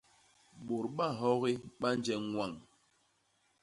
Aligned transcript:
Bôt 0.65 0.85
bahogi 0.97 1.53
ba 1.79 1.89
nje 1.97 2.15
ñwañ. 2.29 2.51